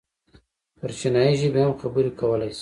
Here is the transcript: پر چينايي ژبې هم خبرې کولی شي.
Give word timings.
پر 0.79 0.89
چينايي 0.99 1.33
ژبې 1.41 1.61
هم 1.65 1.73
خبرې 1.81 2.11
کولی 2.19 2.49
شي. 2.55 2.59